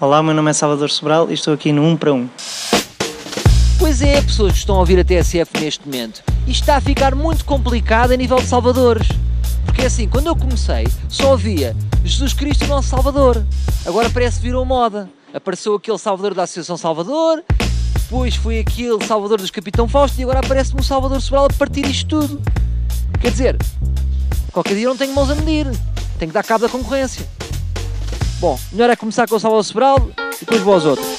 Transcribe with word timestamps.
Olá, 0.00 0.20
o 0.20 0.22
meu 0.22 0.32
nome 0.32 0.48
é 0.48 0.52
Salvador 0.52 0.90
Sobral 0.90 1.28
e 1.28 1.34
estou 1.34 1.52
aqui 1.52 1.72
no 1.72 1.82
1 1.82 1.96
para 1.96 2.12
1. 2.12 2.30
Pois 3.80 4.00
é, 4.00 4.22
pessoas 4.22 4.52
que 4.52 4.58
estão 4.58 4.76
a 4.76 4.78
ouvir 4.78 4.96
a 5.00 5.04
TSF 5.04 5.60
neste 5.60 5.84
momento. 5.84 6.22
Isto 6.46 6.60
está 6.60 6.76
a 6.76 6.80
ficar 6.80 7.16
muito 7.16 7.44
complicado 7.44 8.12
a 8.12 8.16
nível 8.16 8.36
de 8.36 8.46
salvadores. 8.46 9.08
Porque 9.64 9.84
assim, 9.84 10.08
quando 10.08 10.28
eu 10.28 10.36
comecei, 10.36 10.86
só 11.08 11.32
havia 11.32 11.74
Jesus 12.04 12.32
Cristo 12.32 12.64
e 12.64 12.68
Nosso 12.68 12.90
Salvador. 12.90 13.44
Agora 13.84 14.08
parece 14.08 14.36
que 14.36 14.44
virou 14.44 14.64
moda. 14.64 15.10
Apareceu 15.34 15.74
aquele 15.74 15.98
Salvador 15.98 16.32
da 16.32 16.44
Associação 16.44 16.76
Salvador, 16.76 17.42
depois 17.92 18.36
foi 18.36 18.60
aquele 18.60 19.04
Salvador 19.04 19.38
dos 19.38 19.50
Capitão 19.50 19.88
Fausto 19.88 20.20
e 20.20 20.22
agora 20.22 20.38
aparece-me 20.38 20.80
um 20.80 20.84
Salvador 20.84 21.20
Sobral 21.20 21.46
a 21.46 21.52
partir 21.54 21.82
disto 21.82 22.20
tudo. 22.20 22.40
Quer 23.20 23.32
dizer, 23.32 23.56
qualquer 24.52 24.74
dia 24.74 24.84
eu 24.84 24.90
não 24.90 24.96
tenho 24.96 25.12
mãos 25.12 25.28
a 25.28 25.34
medir. 25.34 25.66
Tenho 26.20 26.30
que 26.30 26.34
dar 26.34 26.44
cabo 26.44 26.64
da 26.64 26.70
concorrência. 26.70 27.26
Bom, 28.40 28.56
melhor 28.70 28.88
é 28.88 28.94
começar 28.94 29.26
com 29.28 29.34
o 29.34 29.40
Salvador 29.40 29.64
Sobral 29.64 29.96
e 30.36 30.44
depois 30.44 30.60
vou 30.60 30.74
aos 30.74 30.84
outros. 30.84 31.18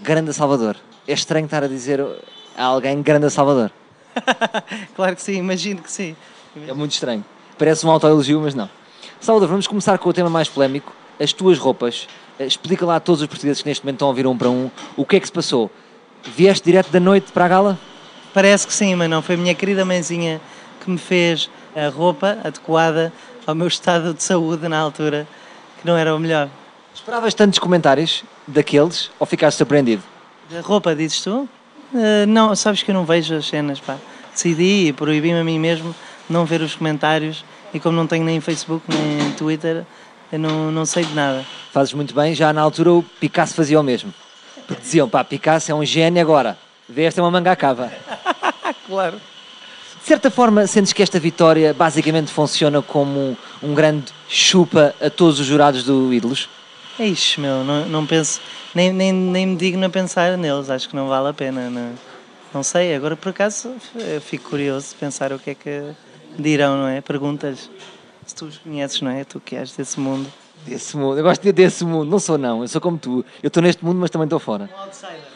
Grande 0.00 0.32
Salvador. 0.32 0.76
É 1.06 1.12
estranho 1.12 1.44
estar 1.44 1.62
a 1.62 1.66
dizer 1.66 2.00
a 2.56 2.64
alguém 2.64 3.02
Grande 3.02 3.28
Salvador. 3.28 3.70
claro 4.96 5.14
que 5.14 5.20
sim, 5.20 5.34
imagino 5.34 5.82
que 5.82 5.92
sim. 5.92 6.16
É 6.66 6.72
muito 6.72 6.92
estranho. 6.92 7.22
Parece 7.58 7.86
um 7.86 7.90
autoelogio, 7.90 8.40
mas 8.40 8.54
não. 8.54 8.70
Salvador, 9.20 9.50
vamos 9.50 9.66
começar 9.66 9.98
com 9.98 10.08
o 10.08 10.12
tema 10.14 10.30
mais 10.30 10.48
polémico. 10.48 10.94
As 11.20 11.30
tuas 11.30 11.58
roupas. 11.58 12.08
Eh, 12.38 12.46
Explica 12.46 12.86
lá 12.86 12.96
a 12.96 13.00
todos 13.00 13.20
os 13.20 13.26
portugueses 13.26 13.60
que 13.60 13.68
neste 13.68 13.84
momento 13.84 13.96
estão 13.96 14.08
a 14.08 14.10
ouvir 14.10 14.26
um 14.26 14.36
para 14.36 14.48
um 14.48 14.70
o 14.96 15.04
que 15.04 15.16
é 15.16 15.20
que 15.20 15.26
se 15.26 15.32
passou. 15.32 15.70
Vieste 16.24 16.64
direto 16.64 16.90
da 16.90 16.98
noite 16.98 17.32
para 17.32 17.44
a 17.44 17.48
gala? 17.48 17.78
Parece 18.32 18.66
que 18.66 18.72
sim, 18.72 18.94
mas 18.94 19.10
não. 19.10 19.20
Foi 19.20 19.34
a 19.34 19.38
minha 19.38 19.54
querida 19.54 19.84
mãezinha 19.84 20.40
que 20.82 20.90
me 20.90 20.96
fez 20.96 21.50
a 21.76 21.90
roupa 21.90 22.38
adequada 22.42 23.12
ao 23.46 23.54
meu 23.54 23.66
estado 23.66 24.14
de 24.14 24.22
saúde 24.22 24.68
na 24.68 24.78
altura, 24.78 25.26
que 25.80 25.86
não 25.86 25.96
era 25.96 26.14
o 26.14 26.18
melhor. 26.18 26.48
Esperavas 26.94 27.34
tantos 27.34 27.58
comentários 27.58 28.22
daqueles 28.46 29.10
ou 29.18 29.26
ficaste 29.26 29.56
surpreendido? 29.58 30.02
A 30.56 30.60
roupa, 30.60 30.94
dizes 30.94 31.22
tu? 31.22 31.48
Eh, 31.94 32.26
não, 32.26 32.54
sabes 32.54 32.82
que 32.82 32.90
eu 32.90 32.94
não 32.94 33.04
vejo 33.04 33.34
as 33.34 33.46
cenas, 33.46 33.80
pá. 33.80 33.96
Decidi 34.32 34.88
e 34.88 34.92
proibi-me 34.92 35.40
a 35.40 35.44
mim 35.44 35.58
mesmo 35.58 35.94
não 36.28 36.44
ver 36.44 36.60
os 36.60 36.74
comentários 36.74 37.44
e 37.74 37.80
como 37.80 37.96
não 37.96 38.06
tenho 38.06 38.24
nem 38.24 38.40
Facebook 38.40 38.84
nem 38.88 39.32
Twitter, 39.32 39.84
eu 40.30 40.38
não, 40.38 40.70
não 40.70 40.86
sei 40.86 41.04
de 41.04 41.14
nada. 41.14 41.44
Fazes 41.72 41.92
muito 41.92 42.14
bem, 42.14 42.34
já 42.34 42.52
na 42.52 42.60
altura 42.60 42.92
o 42.92 43.02
Picasso 43.02 43.54
fazia 43.54 43.80
o 43.80 43.82
mesmo. 43.82 44.12
Porque 44.66 44.82
diziam, 44.82 45.08
pá, 45.08 45.24
Picasso 45.24 45.70
é 45.70 45.74
um 45.74 45.84
gênio 45.84 46.22
agora. 46.22 46.56
Vê 46.88 47.04
esta 47.04 47.20
é 47.20 47.24
uma 47.24 47.30
manga 47.30 47.52
à 47.52 47.56
cava. 47.56 47.92
Claro. 48.86 49.18
De 50.02 50.08
certa 50.08 50.32
forma, 50.32 50.66
sentes 50.66 50.92
que 50.92 51.00
esta 51.00 51.20
vitória 51.20 51.72
basicamente 51.72 52.32
funciona 52.32 52.82
como 52.82 53.38
um 53.62 53.72
grande 53.72 54.06
chupa 54.28 54.92
a 55.00 55.08
todos 55.08 55.38
os 55.38 55.46
jurados 55.46 55.84
do 55.84 56.12
Ídolos? 56.12 56.50
É 56.98 57.06
isso, 57.06 57.40
meu, 57.40 57.62
não, 57.62 57.86
não 57.86 58.04
penso, 58.04 58.40
nem, 58.74 58.92
nem, 58.92 59.12
nem 59.12 59.46
me 59.46 59.56
digno 59.56 59.86
a 59.86 59.88
pensar 59.88 60.36
neles, 60.36 60.68
acho 60.70 60.88
que 60.88 60.96
não 60.96 61.06
vale 61.08 61.28
a 61.28 61.32
pena. 61.32 61.70
Não, 61.70 61.92
não 62.52 62.62
sei, 62.64 62.96
agora 62.96 63.16
por 63.16 63.28
acaso 63.28 63.72
fico 64.22 64.50
curioso 64.50 64.88
de 64.88 64.96
pensar 64.96 65.32
o 65.32 65.38
que 65.38 65.50
é 65.50 65.54
que 65.54 65.94
dirão, 66.36 66.76
não 66.76 66.88
é? 66.88 67.00
Perguntas, 67.00 67.70
se 68.26 68.34
tu 68.34 68.46
os 68.46 68.58
conheces, 68.58 69.00
não 69.00 69.10
é? 69.10 69.22
Tu 69.22 69.38
que 69.38 69.54
és 69.54 69.72
desse 69.72 70.00
mundo. 70.00 70.30
Desse 70.66 70.96
mundo, 70.96 71.18
eu 71.18 71.24
gosto 71.24 71.42
de 71.42 71.50
desse 71.52 71.84
mundo, 71.84 72.08
não 72.08 72.18
sou 72.20 72.38
não, 72.38 72.62
eu 72.62 72.68
sou 72.68 72.80
como 72.80 72.96
tu. 72.96 73.24
Eu 73.42 73.48
estou 73.48 73.62
neste 73.62 73.84
mundo, 73.84 73.98
mas 73.98 74.10
também 74.10 74.26
estou 74.26 74.38
fora. 74.38 74.70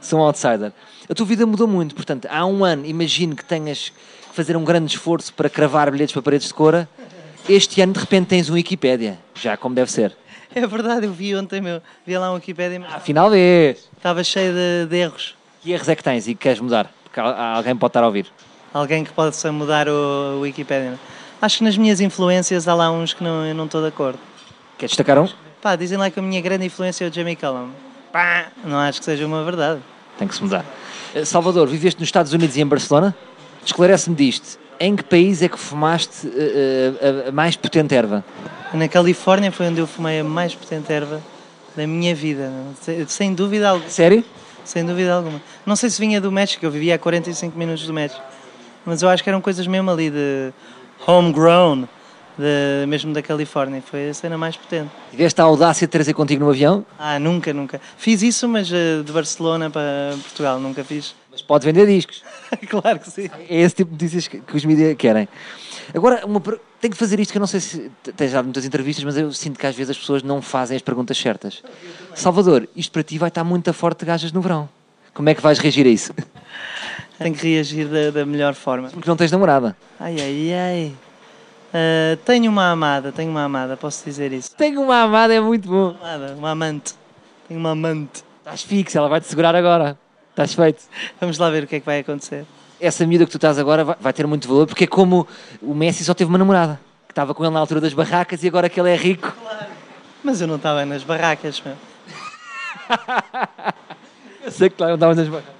Sou 0.00 0.18
um 0.18 0.22
outsider. 0.22 0.72
A 1.08 1.14
tua 1.14 1.24
vida 1.26 1.46
mudou 1.46 1.68
muito, 1.68 1.94
portanto, 1.94 2.26
há 2.30 2.44
um 2.44 2.64
ano, 2.64 2.84
imagino 2.86 3.36
que 3.36 3.44
tenhas 3.44 3.90
que 3.90 4.34
fazer 4.34 4.56
um 4.56 4.64
grande 4.64 4.92
esforço 4.92 5.32
para 5.32 5.48
cravar 5.48 5.90
bilhetes 5.92 6.12
para 6.12 6.22
paredes 6.22 6.48
de 6.48 6.54
cora. 6.54 6.88
Este 7.48 7.80
ano, 7.80 7.92
de 7.92 8.00
repente, 8.00 8.28
tens 8.28 8.48
um 8.50 8.54
Wikipédia, 8.54 9.18
já 9.34 9.56
como 9.56 9.74
deve 9.74 9.90
ser. 9.92 10.16
É 10.54 10.66
verdade, 10.66 11.06
eu 11.06 11.12
vi 11.12 11.34
ontem, 11.36 11.60
meu, 11.60 11.80
vi 12.06 12.16
lá 12.18 12.30
um 12.30 12.34
Wikipedia, 12.34 12.78
mas 12.80 12.92
Afinal, 12.94 13.30
vês. 13.30 13.88
estava 13.96 14.22
cheio 14.24 14.52
de, 14.52 14.86
de 14.90 14.96
erros. 14.96 15.34
Que 15.62 15.72
erros 15.72 15.88
é 15.88 15.94
que 15.96 16.02
tens 16.02 16.26
e 16.28 16.34
que 16.34 16.40
queres 16.40 16.60
mudar? 16.60 16.90
Porque 17.04 17.20
al- 17.20 17.34
alguém 17.56 17.74
pode 17.76 17.90
estar 17.90 18.02
a 18.02 18.06
ouvir. 18.06 18.26
Alguém 18.74 19.04
que 19.04 19.12
possa 19.12 19.50
mudar 19.52 19.88
o, 19.88 19.92
o 20.36 20.40
Wikipedia. 20.40 20.98
Acho 21.40 21.58
que 21.58 21.64
nas 21.64 21.76
minhas 21.76 22.00
influências 22.00 22.66
há 22.68 22.74
lá 22.74 22.90
uns 22.90 23.12
que 23.14 23.22
não, 23.24 23.44
eu 23.46 23.54
não 23.54 23.64
estou 23.66 23.80
de 23.82 23.88
acordo. 23.88 24.18
Quer 24.82 24.86
destacar 24.88 25.16
um? 25.16 25.28
Pá, 25.62 25.76
dizem 25.76 25.96
lá 25.96 26.10
que 26.10 26.18
a 26.18 26.22
minha 26.22 26.40
grande 26.40 26.66
influência 26.66 27.04
é 27.04 27.08
o 27.08 27.12
Jamie 27.12 27.36
Cullum. 27.36 27.68
Pá, 28.12 28.46
não 28.64 28.76
acho 28.80 28.98
que 28.98 29.04
seja 29.04 29.24
uma 29.24 29.44
verdade. 29.44 29.80
Tem 30.18 30.26
que 30.26 30.34
se 30.34 30.42
mudar. 30.42 30.64
Eh, 31.14 31.24
Salvador, 31.24 31.68
viveste 31.68 32.00
nos 32.00 32.08
Estados 32.08 32.32
Unidos 32.32 32.56
e 32.56 32.62
em 32.62 32.66
Barcelona? 32.66 33.14
Esclarece-me 33.64 34.16
disto. 34.16 34.58
Em 34.80 34.96
que 34.96 35.04
país 35.04 35.40
é 35.40 35.48
que 35.48 35.56
fumaste 35.56 36.26
eh, 36.26 36.94
eh, 37.00 37.22
a, 37.26 37.28
a 37.28 37.32
mais 37.32 37.54
potente 37.54 37.94
erva? 37.94 38.24
Na 38.74 38.88
Califórnia 38.88 39.52
foi 39.52 39.68
onde 39.68 39.78
eu 39.78 39.86
fumei 39.86 40.18
a 40.18 40.24
mais 40.24 40.52
potente 40.52 40.92
erva 40.92 41.20
da 41.76 41.86
minha 41.86 42.12
vida, 42.12 42.50
sem- 42.80 43.06
sem 43.06 43.32
dúvida 43.34 43.68
alguma. 43.68 43.88
Sério? 43.88 44.24
Sem 44.64 44.84
dúvida 44.84 45.14
alguma. 45.14 45.40
Não 45.64 45.76
sei 45.76 45.90
se 45.90 46.00
vinha 46.00 46.20
do 46.20 46.32
México, 46.32 46.66
eu 46.66 46.72
vivia 46.72 46.96
a 46.96 46.98
45 46.98 47.56
minutos 47.56 47.86
do 47.86 47.92
México, 47.92 48.20
mas 48.84 49.00
eu 49.00 49.08
acho 49.08 49.22
que 49.22 49.28
eram 49.30 49.40
coisas 49.40 49.64
mesmo 49.64 49.92
ali 49.92 50.10
de 50.10 50.52
homegrown, 51.06 51.84
de, 52.38 52.86
mesmo 52.86 53.12
da 53.12 53.22
Califórnia. 53.22 53.82
Foi 53.82 54.08
a 54.08 54.14
cena 54.14 54.38
mais 54.38 54.56
potente. 54.56 54.90
Tiveste 55.10 55.40
a 55.40 55.44
audácia 55.44 55.86
de 55.86 55.90
trazer 55.90 56.14
contigo 56.14 56.44
no 56.44 56.50
avião? 56.50 56.84
Ah, 56.98 57.18
nunca, 57.18 57.52
nunca. 57.52 57.80
Fiz 57.96 58.22
isso, 58.22 58.48
mas 58.48 58.70
eh, 58.72 59.02
de 59.04 59.12
Barcelona 59.12 59.70
para 59.70 60.16
Portugal, 60.22 60.58
nunca 60.58 60.84
fiz. 60.84 61.14
Mas 61.32 61.40
pode 61.40 61.64
vender 61.64 61.86
discos. 61.86 62.22
claro 62.68 62.98
que 62.98 63.10
sim. 63.10 63.30
É 63.48 63.62
esse 63.62 63.76
tipo 63.76 63.96
de 63.96 64.04
notícias 64.04 64.28
que, 64.28 64.54
os 64.54 64.64
mídias 64.66 64.94
querem. 64.98 65.26
Agora, 65.94 66.26
uma, 66.26 66.38
tenho 66.78 66.92
que 66.92 66.96
fazer 66.96 67.18
isto 67.18 67.32
que 67.32 67.38
eu 67.38 67.40
não 67.40 67.46
sei 67.46 67.58
se 67.58 67.90
tens 68.14 68.32
dado 68.32 68.44
muitas 68.44 68.66
entrevistas, 68.66 69.02
mas 69.02 69.16
eu 69.16 69.32
sinto 69.32 69.58
que 69.58 69.66
às 69.66 69.74
vezes 69.74 69.92
as 69.92 69.98
pessoas 69.98 70.22
não 70.22 70.42
fazem 70.42 70.76
as 70.76 70.82
perguntas 70.82 71.16
certas. 71.16 71.62
Salvador, 72.14 72.68
isto 72.76 72.92
para 72.92 73.02
ti 73.02 73.16
vai 73.16 73.28
estar 73.28 73.44
muito 73.44 73.70
a 73.70 73.72
forte 73.72 74.00
de 74.00 74.04
gajas 74.04 74.30
no 74.30 74.42
verão. 74.42 74.68
Como 75.14 75.26
é 75.30 75.34
que 75.34 75.40
vais 75.40 75.58
reagir 75.58 75.86
a 75.86 75.88
isso? 75.88 76.12
Tenho 77.18 77.34
que 77.34 77.54
reagir 77.54 77.88
da, 77.88 78.10
da 78.10 78.26
melhor 78.26 78.52
forma. 78.52 78.90
Porque 78.90 79.08
não 79.08 79.16
tens 79.16 79.30
namorada. 79.30 79.74
Ai, 79.98 80.16
ai, 80.20 80.52
ai. 80.52 80.94
Ah, 81.72 82.18
tenho 82.24 82.50
uma 82.50 82.70
amada, 82.70 83.10
tenho 83.12 83.30
uma 83.30 83.44
amada, 83.44 83.76
posso 83.76 84.04
dizer 84.04 84.32
isso. 84.32 84.54
Tenho 84.56 84.82
uma 84.82 85.02
amada, 85.02 85.32
é 85.32 85.40
muito 85.40 85.68
bom. 85.68 85.96
Amada, 86.00 86.34
uma 86.36 86.50
amante. 86.50 86.94
Tenho 87.48 87.58
uma 87.58 87.70
amante. 87.70 88.22
Estás 88.40 88.62
fixo, 88.62 88.98
ela 88.98 89.08
vai-te 89.08 89.26
segurar 89.26 89.54
agora. 89.54 89.96
Estás 90.30 90.54
feito. 90.54 90.82
Vamos 91.20 91.38
lá 91.38 91.48
ver 91.50 91.64
o 91.64 91.66
que 91.66 91.76
é 91.76 91.80
que 91.80 91.86
vai 91.86 92.00
acontecer. 92.00 92.44
essa 92.80 93.06
miúda 93.06 93.24
que 93.24 93.30
tu 93.30 93.36
estás 93.36 93.58
agora 93.58 93.84
vai, 93.84 93.96
vai 94.00 94.12
ter 94.12 94.26
muito 94.26 94.48
valor, 94.48 94.66
porque 94.66 94.84
é 94.84 94.86
como 94.86 95.26
o 95.62 95.74
Messi 95.74 96.04
só 96.04 96.14
teve 96.14 96.28
uma 96.28 96.38
namorada, 96.38 96.80
que 97.06 97.12
estava 97.12 97.32
com 97.34 97.44
ele 97.44 97.54
na 97.54 97.60
altura 97.60 97.80
das 97.80 97.94
barracas 97.94 98.42
e 98.42 98.48
agora 98.48 98.68
que 98.68 98.80
ele 98.80 98.90
é 98.90 98.96
rico. 98.96 99.32
Mas 100.24 100.40
eu 100.40 100.46
não 100.46 100.56
estava 100.56 100.84
nas 100.84 101.02
barracas, 101.02 101.62
meu. 101.64 101.76
Eu 104.44 104.50
sei 104.50 104.68
que 104.68 104.82
lá 104.82 104.88
não 104.88 104.94
estavas 104.96 105.16
nas 105.16 105.28
barracas. 105.28 105.54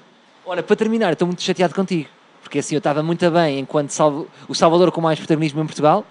Olha, 0.44 0.62
para 0.62 0.75
terminar, 0.75 1.12
estou 1.12 1.27
muito 1.27 1.41
chateado 1.41 1.73
contigo, 1.73 2.09
porque 2.43 2.59
assim 2.59 2.75
eu 2.75 2.79
estava 2.79 3.03
muito 3.03 3.29
bem 3.31 3.59
enquanto 3.61 3.91
Salvo- 3.91 4.29
o 4.49 4.55
Salvador 4.55 4.91
com 4.93 5.01
mais 5.01 5.19
protagonismo 5.19 5.61
em 5.63 5.67
Portugal. 5.67 6.05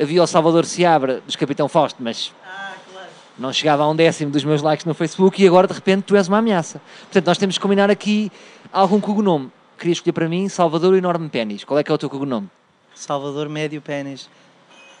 Havia 0.00 0.22
o 0.22 0.26
Salvador 0.26 0.64
Seabra 0.64 1.20
dos 1.26 1.36
Capitão 1.36 1.68
Fausto, 1.68 2.02
mas 2.02 2.32
Ah, 2.44 2.72
claro. 2.92 3.08
não 3.38 3.52
chegava 3.52 3.82
a 3.82 3.88
um 3.88 3.94
décimo 3.96 4.30
dos 4.30 4.44
meus 4.44 4.62
likes 4.62 4.84
no 4.84 4.94
Facebook 4.94 5.42
e 5.42 5.46
agora 5.46 5.66
de 5.66 5.72
repente 5.74 6.02
tu 6.04 6.16
és 6.16 6.28
uma 6.28 6.38
ameaça. 6.38 6.80
Portanto, 7.02 7.26
nós 7.26 7.38
temos 7.38 7.56
que 7.56 7.62
combinar 7.62 7.90
aqui 7.90 8.30
algum 8.72 9.00
cognome. 9.00 9.50
Queria 9.78 9.92
escolher 9.92 10.12
para 10.12 10.28
mim 10.28 10.48
Salvador 10.48 10.92
o 10.94 10.96
Enorme 10.96 11.28
Pênis. 11.28 11.62
Qual 11.64 11.78
é 11.78 11.84
que 11.84 11.90
é 11.90 11.94
o 11.94 11.98
teu 11.98 12.08
cognome? 12.10 12.48
Salvador 12.94 13.48
Médio 13.48 13.80
Pênis. 13.80 14.28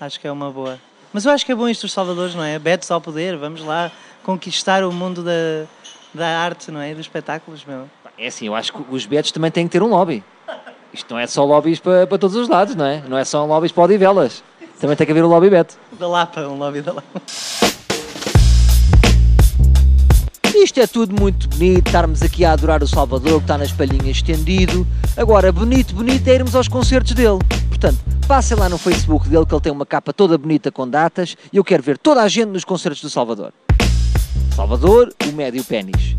Acho 0.00 0.20
que 0.20 0.26
é 0.26 0.32
uma 0.32 0.50
boa. 0.50 0.78
Mas 1.12 1.24
eu 1.24 1.30
acho 1.32 1.46
que 1.46 1.52
é 1.52 1.54
bom 1.54 1.66
isto 1.68 1.82
dos 1.82 1.92
Salvadores, 1.92 2.34
não 2.34 2.44
é? 2.44 2.58
Betos 2.58 2.90
ao 2.90 3.00
poder, 3.00 3.36
vamos 3.38 3.62
lá 3.62 3.90
conquistar 4.22 4.84
o 4.84 4.92
mundo 4.92 5.22
da, 5.22 5.64
da 6.12 6.26
arte, 6.38 6.70
não 6.70 6.80
é? 6.80 6.90
Dos 6.92 7.00
espetáculos, 7.06 7.64
meu. 7.64 7.88
É 8.18 8.26
assim, 8.26 8.46
eu 8.46 8.54
acho 8.54 8.72
que 8.72 8.82
os 8.90 9.06
betos 9.06 9.30
também 9.32 9.50
têm 9.50 9.66
que 9.66 9.72
ter 9.72 9.82
um 9.82 9.88
lobby. 9.88 10.22
Isto 10.96 11.12
não 11.12 11.20
é 11.20 11.26
só 11.26 11.44
lobbies 11.44 11.78
para, 11.78 12.06
para 12.06 12.16
todos 12.16 12.34
os 12.34 12.48
lados, 12.48 12.74
não 12.74 12.86
é? 12.86 13.02
Não 13.06 13.18
é 13.18 13.24
só 13.24 13.44
lobbies 13.44 13.70
para 13.70 13.84
Odivelas. 13.84 14.42
Também 14.80 14.96
tem 14.96 15.06
que 15.06 15.12
haver 15.12 15.22
o 15.22 15.28
lobby 15.28 15.50
beto. 15.50 15.76
Da 16.00 16.08
Lapa, 16.08 16.40
um 16.40 16.56
lobby 16.56 16.80
da 16.80 16.94
Lapa. 16.94 17.20
Isto 20.54 20.80
é 20.80 20.86
tudo 20.86 21.14
muito 21.20 21.48
bonito, 21.50 21.86
estarmos 21.86 22.22
aqui 22.22 22.46
a 22.46 22.52
adorar 22.52 22.82
o 22.82 22.88
Salvador, 22.88 23.40
que 23.40 23.44
está 23.44 23.58
nas 23.58 23.70
palhinhas 23.70 24.16
estendido. 24.16 24.86
Agora, 25.18 25.52
bonito, 25.52 25.94
bonito 25.94 26.26
é 26.28 26.34
irmos 26.34 26.56
aos 26.56 26.66
concertos 26.66 27.12
dele. 27.12 27.40
Portanto, 27.68 27.98
passem 28.26 28.56
lá 28.56 28.66
no 28.66 28.78
Facebook 28.78 29.28
dele, 29.28 29.44
que 29.44 29.54
ele 29.54 29.60
tem 29.60 29.72
uma 29.72 29.84
capa 29.84 30.14
toda 30.14 30.38
bonita 30.38 30.72
com 30.72 30.88
datas, 30.88 31.36
e 31.52 31.58
eu 31.58 31.64
quero 31.64 31.82
ver 31.82 31.98
toda 31.98 32.22
a 32.22 32.28
gente 32.28 32.48
nos 32.48 32.64
concertos 32.64 33.02
do 33.02 33.10
Salvador. 33.10 33.52
Salvador, 34.54 35.12
o 35.28 35.32
Médio 35.32 35.62
Pênis. 35.62 36.16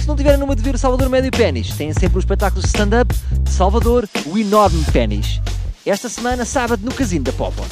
Se 0.00 0.08
não 0.08 0.16
tiverem 0.16 0.38
numa 0.38 0.54
de 0.54 0.62
ver 0.62 0.74
o 0.74 0.78
Salvador 0.78 1.08
Médio 1.08 1.30
Pênis, 1.30 1.74
têm 1.76 1.92
sempre 1.92 2.16
o 2.16 2.20
espetáculo 2.20 2.62
de 2.62 2.68
stand-up 2.68 3.14
de 3.42 3.50
Salvador, 3.50 4.08
o 4.26 4.38
Enorme 4.38 4.84
Pênis. 4.92 5.40
Esta 5.84 6.08
semana, 6.08 6.44
sábado, 6.44 6.82
no 6.84 6.92
Casino 6.94 7.24
da 7.24 7.32
Popa. 7.32 7.62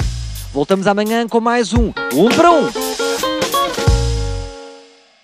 Voltamos 0.53 0.87
amanhã 0.87 1.27
com 1.27 1.41
mais 1.41 1.73
um 1.73 1.91
Um 2.13 2.29
para 2.29 2.51
Um. 2.51 2.84